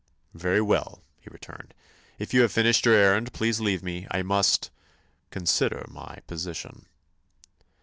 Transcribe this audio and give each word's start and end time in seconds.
"Very 0.33 0.61
well," 0.61 1.03
he 1.19 1.29
returned; 1.29 1.75
"if 2.17 2.33
you 2.33 2.41
have 2.41 2.51
finished 2.51 2.87
your 2.87 2.95
errand 2.95 3.31
please 3.33 3.59
leave 3.59 3.83
me. 3.83 4.07
I 4.09 4.23
must—consider—my—position." 4.23 6.87